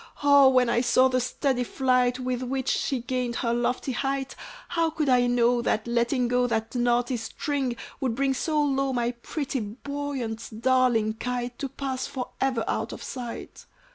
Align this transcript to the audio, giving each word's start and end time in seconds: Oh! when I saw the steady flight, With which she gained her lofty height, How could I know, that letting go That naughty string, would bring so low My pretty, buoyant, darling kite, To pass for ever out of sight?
Oh! 0.23 0.49
when 0.49 0.67
I 0.67 0.81
saw 0.81 1.09
the 1.09 1.21
steady 1.21 1.63
flight, 1.63 2.17
With 2.17 2.41
which 2.41 2.69
she 2.69 3.01
gained 3.01 3.35
her 3.35 3.53
lofty 3.53 3.91
height, 3.91 4.35
How 4.69 4.89
could 4.89 5.09
I 5.09 5.27
know, 5.27 5.61
that 5.61 5.85
letting 5.85 6.27
go 6.27 6.47
That 6.47 6.73
naughty 6.73 7.17
string, 7.17 7.75
would 7.99 8.15
bring 8.15 8.33
so 8.33 8.59
low 8.63 8.93
My 8.93 9.11
pretty, 9.11 9.59
buoyant, 9.59 10.59
darling 10.59 11.13
kite, 11.19 11.59
To 11.59 11.69
pass 11.69 12.07
for 12.07 12.29
ever 12.41 12.65
out 12.67 12.91
of 12.93 13.03
sight? 13.03 13.67